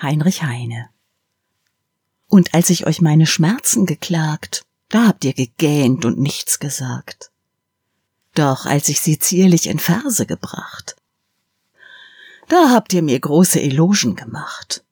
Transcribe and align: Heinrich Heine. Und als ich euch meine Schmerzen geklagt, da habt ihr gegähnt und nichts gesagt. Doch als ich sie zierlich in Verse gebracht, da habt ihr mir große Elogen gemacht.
Heinrich 0.00 0.42
Heine. 0.42 0.88
Und 2.28 2.54
als 2.54 2.70
ich 2.70 2.86
euch 2.86 3.00
meine 3.00 3.26
Schmerzen 3.26 3.86
geklagt, 3.86 4.64
da 4.88 5.08
habt 5.08 5.24
ihr 5.24 5.32
gegähnt 5.32 6.04
und 6.04 6.18
nichts 6.18 6.58
gesagt. 6.58 7.30
Doch 8.34 8.66
als 8.66 8.88
ich 8.88 9.00
sie 9.00 9.18
zierlich 9.18 9.66
in 9.66 9.78
Verse 9.78 10.26
gebracht, 10.26 10.96
da 12.48 12.70
habt 12.70 12.92
ihr 12.92 13.02
mir 13.02 13.18
große 13.18 13.60
Elogen 13.60 14.14
gemacht. 14.14 14.84